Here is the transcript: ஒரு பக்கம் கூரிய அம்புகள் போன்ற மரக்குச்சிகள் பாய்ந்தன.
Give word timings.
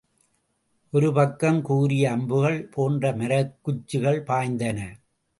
ஒரு 0.93 1.09
பக்கம் 1.13 1.59
கூரிய 1.61 2.11
அம்புகள் 2.11 2.57
போன்ற 2.65 3.11
மரக்குச்சிகள் 3.11 4.19
பாய்ந்தன. 4.21 4.79